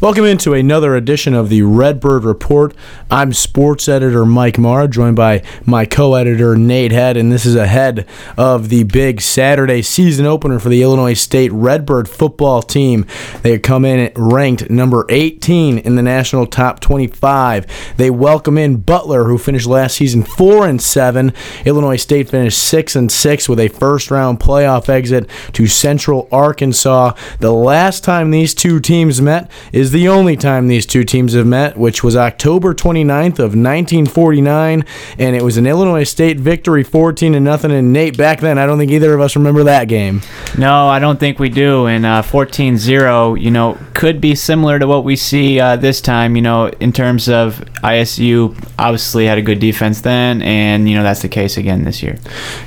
[0.00, 2.74] Welcome into another edition of the Redbird Report.
[3.10, 7.54] I'm sports editor Mike Marr, joined by my co editor Nate Head, and this is
[7.54, 8.08] ahead
[8.38, 13.04] of the big Saturday season opener for the Illinois State Redbird football team.
[13.42, 17.66] They come in ranked number 18 in the national top 25.
[17.98, 21.34] They welcome in Butler, who finished last season 4 and 7.
[21.66, 27.12] Illinois State finished 6 and 6 with a first round playoff exit to Central Arkansas.
[27.40, 31.46] The last time these two teams met is the only time these two teams have
[31.46, 34.84] met, which was October 29th of 1949,
[35.18, 37.70] and it was an Illinois State victory 14 to nothing.
[37.70, 40.22] And Nate, back then, I don't think either of us remember that game.
[40.58, 41.86] No, I don't think we do.
[41.86, 46.36] And uh, 14-0, you know, could be similar to what we see uh, this time.
[46.36, 51.02] You know, in terms of ISU, obviously had a good defense then, and you know
[51.02, 52.18] that's the case again this year.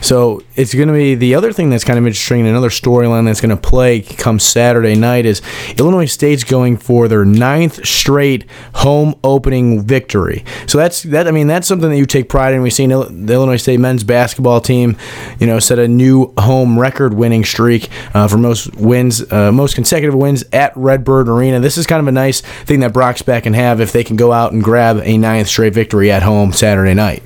[0.01, 2.45] So it's going to be the other thing that's kind of interesting.
[2.47, 5.41] Another storyline that's going to play come Saturday night is
[5.77, 10.43] Illinois State's going for their ninth straight home opening victory.
[10.65, 11.27] So that's that.
[11.27, 12.63] I mean, that's something that you take pride in.
[12.63, 14.97] We've seen the Illinois State men's basketball team,
[15.39, 20.15] you know, set a new home record-winning streak uh, for most wins, uh, most consecutive
[20.15, 21.59] wins at Redbird Arena.
[21.59, 24.15] This is kind of a nice thing that Brock Spack can have if they can
[24.15, 27.21] go out and grab a ninth straight victory at home Saturday night.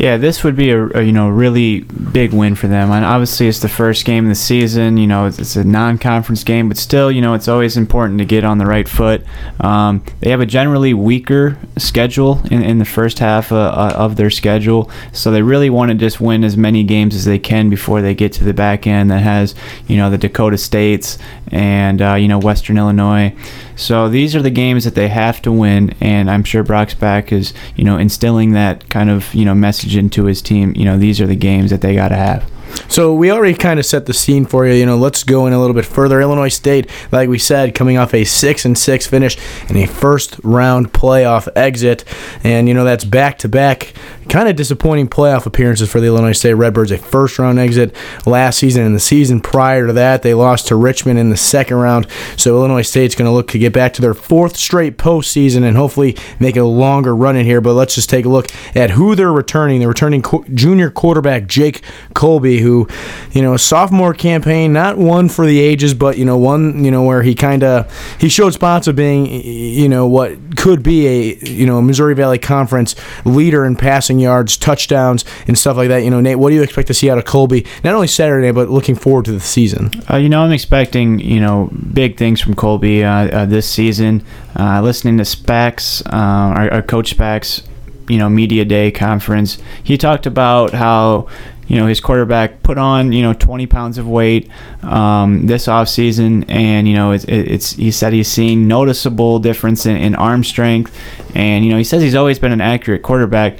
[0.00, 2.90] Yeah, this would be a, a, you know really big win for them.
[2.90, 4.96] And obviously, it's the first game of the season.
[4.96, 8.24] You know, it's, it's a non-conference game, but still, you know, it's always important to
[8.24, 9.22] get on the right foot.
[9.60, 14.16] Um, they have a generally weaker schedule in, in the first half uh, uh, of
[14.16, 17.68] their schedule, so they really want to just win as many games as they can
[17.68, 19.54] before they get to the back end that has
[19.86, 21.18] you know the Dakota States
[21.50, 23.34] and uh, you know Western Illinois.
[23.76, 27.32] So these are the games that they have to win, and I'm sure Brock Spack
[27.32, 30.72] is you know instilling that kind of you know message into his team.
[30.76, 32.50] You know these are the games that they got to have.
[32.88, 34.74] So we already kind of set the scene for you.
[34.74, 36.20] You know, let's go in a little bit further.
[36.20, 39.36] Illinois State, like we said, coming off a six and six finish
[39.68, 42.04] and a first round playoff exit,
[42.44, 43.92] and you know that's back to back
[44.30, 46.92] kind of disappointing playoff appearances for the Illinois State Redbirds.
[46.92, 50.76] A first round exit last season, and the season prior to that, they lost to
[50.76, 52.06] Richmond in the second round.
[52.36, 55.76] So Illinois State's going to look to get back to their fourth straight postseason and
[55.76, 57.60] hopefully make a longer run in here.
[57.60, 58.46] But let's just take a look
[58.76, 59.80] at who they're returning.
[59.80, 60.22] They're returning
[60.54, 61.82] junior quarterback Jake
[62.14, 62.88] Kolbe, who,
[63.32, 66.90] you know, a sophomore campaign, not one for the ages, but you know, one you
[66.90, 71.06] know where he kind of he showed spots of being, you know, what could be
[71.08, 76.04] a you know Missouri Valley Conference leader in passing yards, touchdowns, and stuff like that.
[76.04, 77.66] You know, Nate, what do you expect to see out of Kolbe?
[77.82, 79.90] Not only Saturday, but looking forward to the season.
[80.10, 84.24] Uh, you know, I'm expecting you know big things from Kolbe uh, uh, this season.
[84.58, 87.62] Uh, listening to Spack's, uh, our, our coach Spack's,
[88.08, 91.28] you know, media day conference, he talked about how
[91.70, 94.50] you know his quarterback put on you know 20 pounds of weight
[94.82, 99.96] um, this offseason and you know it's, it's he said he's seeing noticeable difference in,
[99.96, 100.98] in arm strength
[101.36, 103.56] and you know he says he's always been an accurate quarterback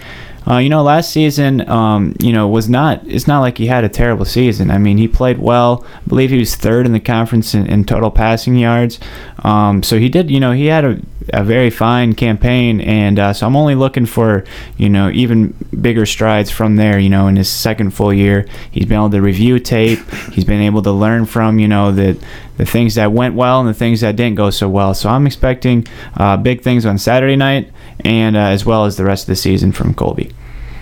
[0.51, 3.07] uh, you know, last season, um, you know, was not.
[3.07, 4.69] It's not like he had a terrible season.
[4.71, 5.87] I mean, he played well.
[5.95, 8.99] I believe he was third in the conference in, in total passing yards.
[9.45, 10.29] Um, so he did.
[10.29, 11.01] You know, he had a,
[11.33, 14.45] a very fine campaign, and uh, so I'm only looking for
[14.77, 16.99] you know even bigger strides from there.
[16.99, 20.01] You know, in his second full year, he's been able to review tape.
[20.33, 22.19] He's been able to learn from you know the
[22.57, 24.95] the things that went well and the things that didn't go so well.
[24.95, 25.87] So I'm expecting
[26.17, 27.71] uh, big things on Saturday night
[28.05, 30.33] and uh, as well as the rest of the season from Kolbe.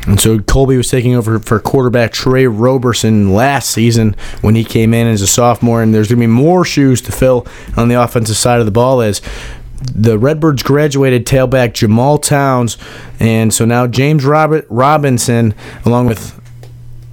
[0.08, 4.94] And so Kolbe was taking over for quarterback Trey Roberson last season when he came
[4.94, 7.46] in as a sophomore, and there's going to be more shoes to fill
[7.76, 9.20] on the offensive side of the ball as
[9.94, 12.78] the Redbirds graduated tailback Jamal Towns,
[13.20, 15.54] and so now James Robert Robinson,
[15.84, 16.37] along with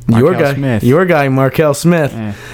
[0.07, 0.83] Markel your guy, Smith.
[0.83, 2.13] your guy, Markel Smith.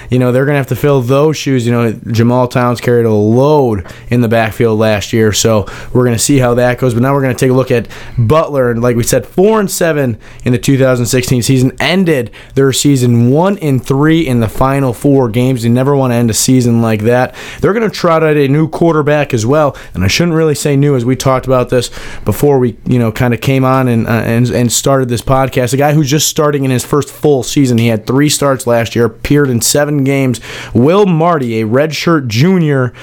[0.09, 1.65] You know they're gonna have to fill those shoes.
[1.65, 6.17] You know Jamal Towns carried a load in the backfield last year, so we're gonna
[6.19, 6.93] see how that goes.
[6.93, 9.69] But now we're gonna take a look at Butler, and like we said, four and
[9.69, 11.71] seven in the 2016 season.
[11.79, 15.63] Ended their season one and three in the final four games.
[15.63, 17.35] You never want to end a season like that.
[17.59, 20.95] They're gonna trot out a new quarterback as well, and I shouldn't really say new
[20.95, 21.89] as we talked about this
[22.23, 25.73] before we you know kind of came on and uh, and and started this podcast.
[25.73, 27.77] A guy who's just starting in his first full season.
[27.77, 30.39] He had three starts last year, appeared in seven games.
[30.73, 32.93] Will Marty, a redshirt junior,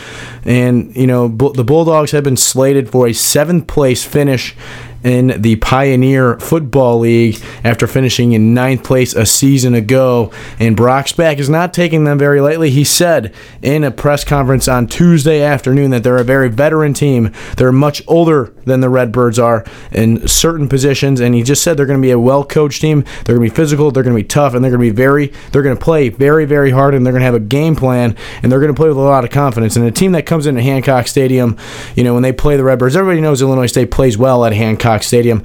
[0.45, 4.55] and you know the Bulldogs have been slated for a seventh place finish
[5.05, 10.33] in the Pioneer Football League after finishing in ninth place a season ago.
[10.59, 12.71] And Brock Spack is not taking them very lightly.
[12.71, 17.33] He said in a press conference on Tuesday afternoon that they're a very veteran team.
[17.57, 21.87] They're much older than the Redbirds are in certain positions, and he just said they're
[21.87, 23.05] going to be a well-coached team.
[23.25, 23.91] They're going to be physical.
[23.91, 25.33] They're going to be tough, and they're going to be very.
[25.53, 28.17] They're going to play very, very hard, and they're going to have a game plan,
[28.43, 29.77] and they're going to play with a lot of confidence.
[29.77, 31.57] And a team that comes into Hancock Stadium,
[31.95, 34.98] you know, when they play the Redbirds, everybody knows Illinois State plays well at Hancock
[35.03, 35.43] Stadium.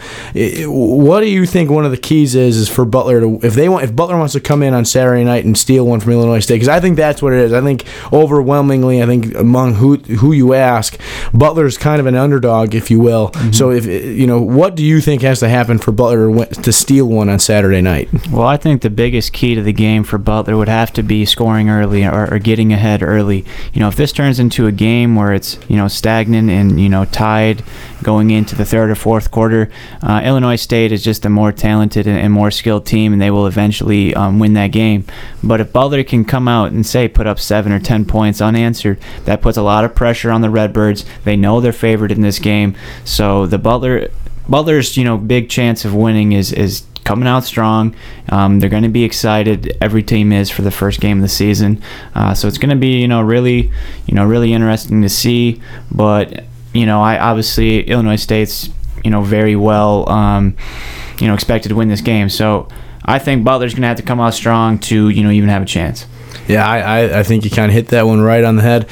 [0.65, 3.69] What do you think one of the keys is is for Butler to if they
[3.69, 6.39] want if Butler wants to come in on Saturday night and steal one from Illinois
[6.39, 7.53] State because I think that's what it is.
[7.53, 10.99] I think overwhelmingly, I think among who who you ask,
[11.33, 13.29] Butler's kind of an underdog, if you will.
[13.29, 13.51] Mm-hmm.
[13.51, 17.07] So if you know, what do you think has to happen for Butler to steal
[17.07, 18.09] one on Saturday night?
[18.31, 21.25] Well, I think the biggest key to the game for Butler would have to be
[21.25, 23.45] scoring early or, or getting ahead early.
[23.73, 26.89] You know, if this turns into a game where it's you know stagnant and you
[26.89, 27.63] know tied
[28.03, 29.69] going into the third or fourth quarter,
[30.01, 33.31] uh, Illinois State is just a more talented and, and more skilled team, and they
[33.31, 35.05] will eventually um, win that game.
[35.43, 38.99] But if Butler can come out and say put up seven or ten points unanswered,
[39.25, 41.03] that puts a lot of pressure on the Redbirds.
[41.25, 44.09] They know they're favored in this game, so the Butler
[44.47, 47.95] Butler's you know big chance of winning is is coming out strong.
[48.29, 49.77] Um, they're going to be excited.
[49.81, 51.81] Every team is for the first game of the season,
[52.15, 53.71] uh, so it's going to be you know really
[54.05, 55.61] you know really interesting to see.
[55.91, 58.69] But you know I obviously Illinois State's
[59.03, 60.55] you know very well um,
[61.19, 62.29] you know expected to win this game.
[62.29, 62.67] So
[63.05, 65.61] I think Butler's going to have to come out strong to you know even have
[65.61, 66.07] a chance.
[66.47, 68.89] Yeah, I, I, I think you kind of hit that one right on the head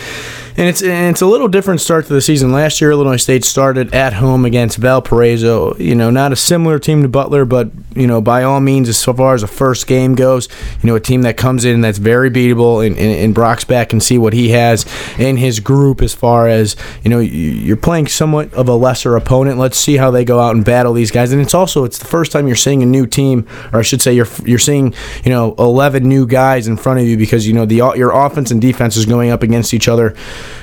[0.62, 2.52] and it's and it's a little different start to the season.
[2.52, 5.76] Last year, Illinois State started at home against Valparaiso.
[5.78, 9.04] You know, not a similar team to Butler, but you know, by all means, as
[9.04, 10.48] far as a first game goes,
[10.84, 13.92] you know, a team that comes in that's very beatable, and, and, and Brock Spack
[13.92, 14.86] and see what he has
[15.18, 19.58] in his group as far as you know, you're playing somewhat of a lesser opponent.
[19.58, 21.32] Let's see how they go out and battle these guys.
[21.32, 24.04] And it's also it's the first time you're seeing a new team, or I should
[24.04, 24.94] say, you're you're seeing
[25.24, 28.52] you know 11 new guys in front of you because you know the your offense
[28.52, 30.16] and defense is going up against each other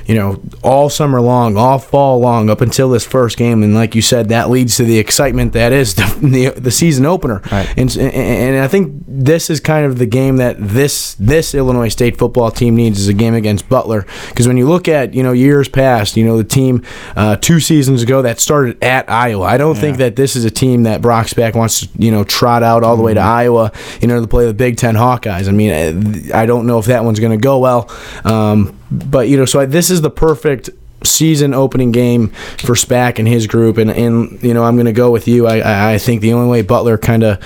[0.06, 3.62] you know, all summer long, all fall long, up until this first game.
[3.62, 6.19] And like you said, that leads to the excitement that is the,
[6.55, 7.43] the, the season opener.
[7.50, 7.73] Right.
[7.76, 12.17] And, and I think this is kind of the game that this this Illinois State
[12.17, 14.06] football team needs is a game against Butler.
[14.29, 16.85] Because when you look at you know years past, you know the team
[17.17, 19.44] uh, two seasons ago that started at Iowa.
[19.44, 19.81] I don't yeah.
[19.81, 22.85] think that this is a team that Brock Spack wants to you know trot out
[22.85, 23.29] all the way to mm-hmm.
[23.29, 25.49] Iowa in order to play the Big Ten Hawkeyes.
[25.49, 27.90] I mean, I don't know if that one's going to go well.
[28.25, 30.70] Um, but you know, so I, this is the perfect
[31.05, 34.93] season opening game for Spack and his group, and and you know, I'm going to
[34.93, 35.46] go with you.
[35.46, 37.43] I I think the only way Butler kind of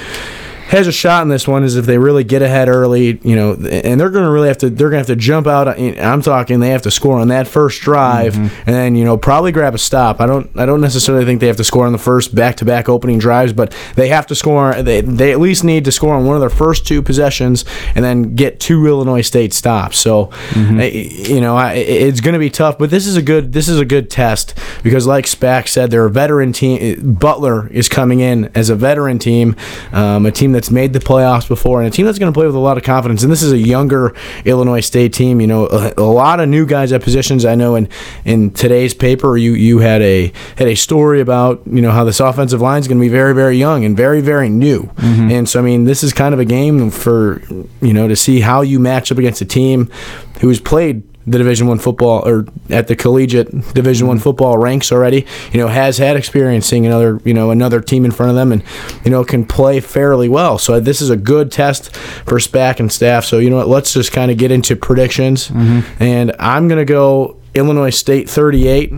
[0.69, 3.53] has a shot in this one is if they really get ahead early, you know,
[3.53, 5.69] and they're going to really have to they're going to have to jump out.
[5.69, 8.61] I'm talking they have to score on that first drive, mm-hmm.
[8.67, 10.21] and then you know probably grab a stop.
[10.21, 12.65] I don't I don't necessarily think they have to score on the first back to
[12.65, 14.75] back opening drives, but they have to score.
[14.83, 18.05] They they at least need to score on one of their first two possessions, and
[18.05, 19.99] then get two Illinois State stops.
[19.99, 21.33] So, mm-hmm.
[21.33, 23.79] you know, I, it's going to be tough, but this is a good this is
[23.79, 27.15] a good test because, like Spack said, they're a veteran team.
[27.15, 29.57] Butler is coming in as a veteran team,
[29.93, 32.37] um, a team that that's made the playoffs before and a team that's going to
[32.37, 33.25] play with a lot of confidence.
[33.25, 34.15] And this is a younger
[34.45, 35.41] Illinois State team.
[35.41, 37.45] You know, a, a, lot of new guys at positions.
[37.45, 37.89] I know in
[38.25, 42.21] in today's paper you you had a had a story about you know how this
[42.21, 44.85] offensive line is going to be very very young and very very new.
[44.85, 45.33] Mm-hmm.
[45.33, 47.43] And so I mean this is kind of a game for
[47.81, 49.91] you know to see how you match up against a team
[50.41, 55.27] who's played the Division One football or at the collegiate Division One football ranks already.
[55.53, 58.53] You know, has had experience seeing another you know another team in front of them,
[58.53, 58.63] and
[59.05, 60.59] you know can play fairly well.
[60.59, 63.25] So this is a good test for Spack and staff.
[63.25, 63.69] So you know what?
[63.69, 66.03] Let's just kind of get into predictions, mm-hmm.
[66.03, 68.93] and I'm gonna go Illinois State 38.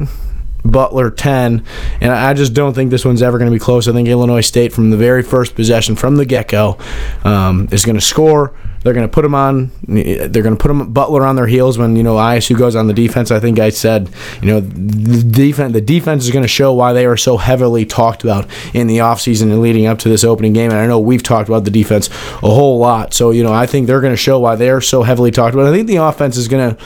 [0.65, 1.63] Butler 10.
[2.01, 3.87] And I just don't think this one's ever going to be close.
[3.87, 6.79] I think Illinois State, from the very first possession, from the get go,
[7.23, 8.55] um, is going to score.
[8.85, 9.73] They're going to put them on.
[9.89, 12.87] They're going to put them Butler on their heels when you know ISU goes on
[12.87, 13.31] the defense.
[13.31, 14.11] I think I said
[14.43, 15.73] you know the defense.
[15.73, 18.99] The defense is going to show why they are so heavily talked about in the
[18.99, 20.71] offseason and leading up to this opening game.
[20.71, 23.15] And I know we've talked about the defense a whole lot.
[23.15, 25.67] So you know I think they're going to show why they're so heavily talked about.
[25.67, 26.85] I think the offense is going to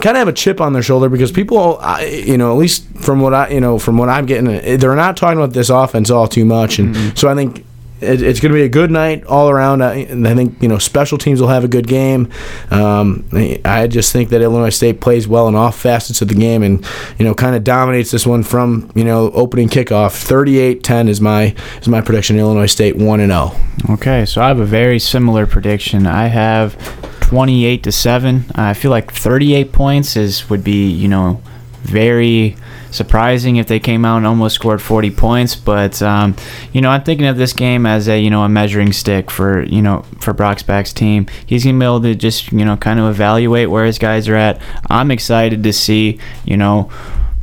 [0.00, 3.20] kind of have a chip on their shoulder because people, you know, at least from
[3.20, 6.26] what I, you know, from what I'm getting, they're not talking about this offense all
[6.26, 7.16] too much, and mm-hmm.
[7.16, 7.64] so I think
[8.00, 9.82] it's going to be a good night all around.
[9.82, 12.30] I, I think you know special teams will have a good game.
[12.70, 13.28] Um,
[13.64, 16.84] I just think that Illinois State plays well in all facets of the game, and
[17.18, 20.12] you know kind of dominates this one from you know opening kickoff.
[20.24, 22.38] 38-10 is my is my prediction.
[22.38, 23.52] Illinois State one and zero.
[23.52, 23.94] Oh.
[23.94, 26.06] Okay, so I have a very similar prediction.
[26.06, 26.76] I have
[27.20, 28.44] 28 to seven.
[28.54, 31.40] I feel like 38 points is would be you know
[31.84, 32.56] very
[32.90, 35.54] surprising if they came out and almost scored 40 points.
[35.54, 36.34] But um,
[36.72, 39.62] you know, I'm thinking of this game as a you know a measuring stick for
[39.64, 41.26] you know for Brock Spack's team.
[41.46, 44.36] He's gonna be able to just you know kind of evaluate where his guys are
[44.36, 44.60] at.
[44.88, 46.90] I'm excited to see you know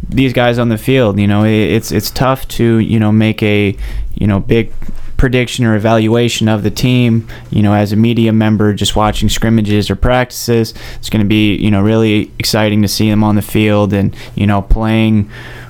[0.08, 1.20] these guys on the field.
[1.20, 3.78] You know, it's it's tough to you know make a
[4.16, 4.74] you know big
[5.22, 9.88] prediction or evaluation of the team, you know, as a media member just watching scrimmages
[9.92, 10.74] or practices.
[10.96, 14.16] It's going to be, you know, really exciting to see them on the field and,
[14.34, 15.30] you know, playing,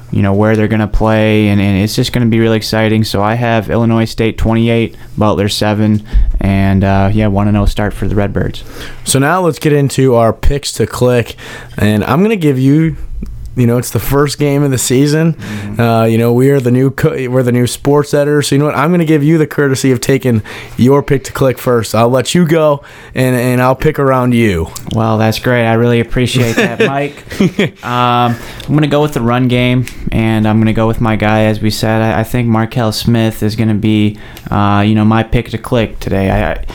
[0.10, 1.50] you know, where they're going to play.
[1.50, 3.03] And, and it's just going to be really exciting.
[3.03, 6.01] So I have Illinois State 28, Butler 7,
[6.39, 8.63] and uh, yeah, 1 0 start for the Redbirds.
[9.03, 11.36] So now let's get into our picks to click.
[11.77, 12.96] And I'm going to give you
[13.55, 15.34] you know, it's the first game of the season.
[15.34, 15.79] Mm-hmm.
[15.79, 18.41] Uh, you know, we are the new co- we're the new sports editor.
[18.41, 18.75] So you know what?
[18.75, 20.41] I'm going to give you the courtesy of taking
[20.77, 21.93] your pick to click first.
[21.93, 24.67] I'll let you go, and and I'll pick around you.
[24.93, 25.65] Well, that's great.
[25.65, 27.84] I really appreciate that, Mike.
[27.84, 31.01] um, I'm going to go with the run game, and I'm going to go with
[31.01, 31.43] my guy.
[31.43, 34.17] As we said, I, I think Markel Smith is going to be,
[34.50, 36.29] uh, you know, my pick to click today.
[36.29, 36.65] I, I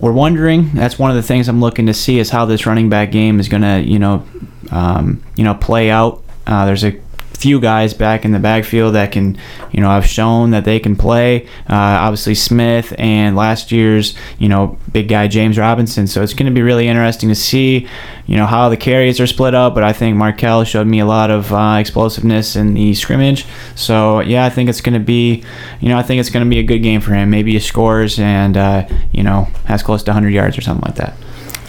[0.00, 0.70] we're wondering.
[0.70, 3.40] That's one of the things I'm looking to see is how this running back game
[3.40, 4.24] is going to, you know,
[4.70, 6.22] um, you know, play out.
[6.46, 7.00] Uh, there's a
[7.38, 9.38] few guys back in the backfield that can,
[9.70, 11.46] you know, have shown that they can play.
[11.70, 16.08] Uh, obviously Smith and last year's, you know, big guy James Robinson.
[16.08, 17.88] So it's going to be really interesting to see,
[18.26, 19.74] you know, how the carries are split up.
[19.74, 23.46] But I think Markel showed me a lot of uh, explosiveness in the scrimmage.
[23.76, 25.44] So yeah, I think it's going to be,
[25.80, 27.30] you know, I think it's going to be a good game for him.
[27.30, 30.96] Maybe he scores and uh, you know has close to 100 yards or something like
[30.96, 31.14] that.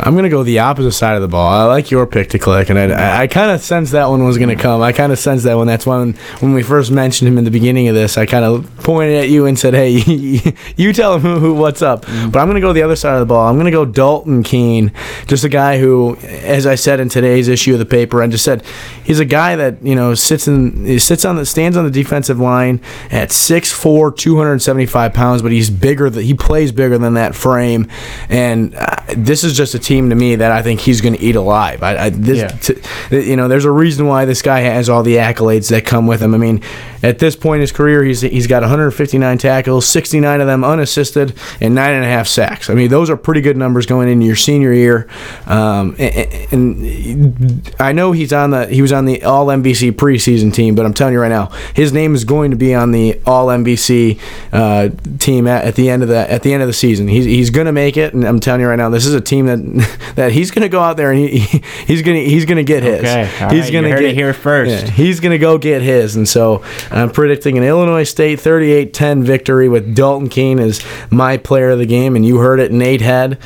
[0.02, 1.48] I'm gonna go the opposite side of the ball.
[1.48, 4.24] I like your pick to click, and I, I, I kind of sensed that one
[4.24, 4.82] was gonna come.
[4.82, 5.68] I kind of sensed that one.
[5.68, 8.70] That's when when we first mentioned him in the beginning of this, I kind of
[8.78, 9.90] pointed at you and said, "Hey,
[10.78, 12.30] you tell him who, who what's up." Mm-hmm.
[12.30, 13.48] But I'm gonna go the other side of the ball.
[13.48, 14.94] I'm gonna go Dalton Keene,
[15.28, 18.46] just a guy who, as I said in today's issue of the paper, I just
[18.46, 18.64] said
[19.04, 22.40] he's a guy that you know sits in sits on the stands on the defensive
[22.40, 22.80] line
[23.12, 26.10] at 6'4", 275 pounds, but he's bigger.
[26.10, 27.88] That He plays bigger than that frame,
[28.30, 31.20] and uh, this is just a team to me that I think he's going to
[31.20, 31.82] eat alive.
[31.82, 32.48] I, I this, yeah.
[32.48, 36.06] t- you know, there's a reason why this guy has all the accolades that come
[36.06, 36.36] with him.
[36.36, 36.62] I mean,
[37.02, 41.34] at this point in his career, he's he's got 159 tackles, 69 of them unassisted,
[41.60, 42.70] and nine and a half sacks.
[42.70, 45.08] I mean, those are pretty good numbers going into your senior year.
[45.48, 50.54] Um, and, and, I know he's on the he was on the All MVC preseason
[50.54, 53.20] team, but I'm telling you right now, his name is going to be on the
[53.26, 54.20] All MVC
[54.52, 57.08] uh, team at, at, the end of the at the end of the season.
[57.08, 59.22] He's he's going to make it, and I'm telling you right now, this is a
[59.22, 59.79] team that
[60.16, 61.40] that he's going to go out there and he,
[61.88, 63.00] he's going to he's going to get his.
[63.00, 63.72] Okay, he's right.
[63.72, 64.86] going to get here first.
[64.86, 69.24] Yeah, he's going to go get his, and so I'm predicting an Illinois State 38-10
[69.24, 73.02] victory with Dalton Keene as my player of the game, and you heard it, Nate
[73.02, 73.40] had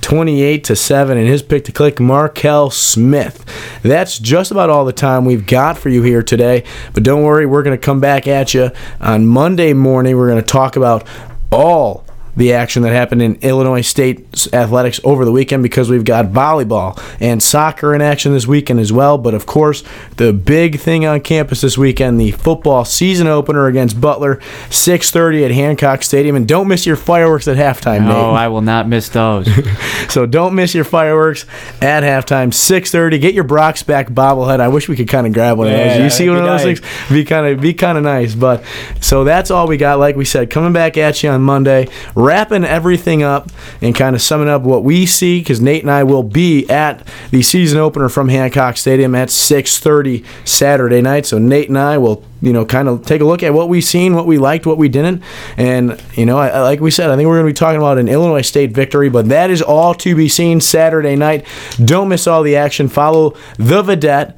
[0.00, 3.44] 28 to 7 and his pick to click Markel Smith.
[3.82, 6.64] That's just about all the time we've got for you here today.
[6.94, 8.70] But don't worry, we're going to come back at you
[9.00, 10.16] on Monday morning.
[10.16, 11.06] We're going to talk about
[11.52, 12.04] all
[12.36, 17.00] the action that happened in Illinois State athletics over the weekend because we've got volleyball
[17.20, 19.18] and soccer in action this weekend as well.
[19.18, 19.82] But of course,
[20.16, 24.36] the big thing on campus this weekend, the football season opener against Butler,
[24.70, 26.36] 6:30 at Hancock Stadium.
[26.36, 28.06] And don't miss your fireworks at halftime.
[28.06, 29.48] No, I will not miss those.
[30.08, 31.46] so don't miss your fireworks
[31.82, 33.20] at halftime, 6:30.
[33.20, 34.60] Get your Brock Spack bobblehead.
[34.60, 35.98] I wish we could kind of grab one of those.
[35.98, 36.80] You see one of those nice.
[36.80, 37.08] things?
[37.10, 38.34] Be kind of be kind of nice.
[38.34, 38.64] But
[39.00, 39.98] so that's all we got.
[39.98, 41.88] Like we said, coming back at you on Monday
[42.20, 43.50] wrapping everything up
[43.80, 47.06] and kind of summing up what we see because Nate and I will be at
[47.30, 51.26] the season opener from Hancock Stadium at 6:30 Saturday night.
[51.26, 53.80] So Nate and I will you know, kind of take a look at what we
[53.80, 55.22] seen, what we liked, what we didn't,
[55.56, 57.98] and you know, I, like we said, I think we're going to be talking about
[57.98, 61.46] an Illinois State victory, but that is all to be seen Saturday night.
[61.84, 62.88] Don't miss all the action.
[62.88, 64.34] Follow the Vidette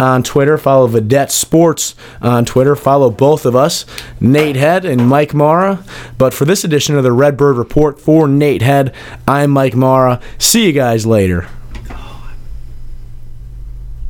[0.00, 0.56] on Twitter.
[0.58, 2.76] Follow Vidette Sports on Twitter.
[2.76, 3.84] Follow both of us,
[4.20, 5.84] Nate Head and Mike Mara.
[6.16, 8.94] But for this edition of the Redbird Report for Nate Head,
[9.26, 10.20] I'm Mike Mara.
[10.38, 11.48] See you guys later.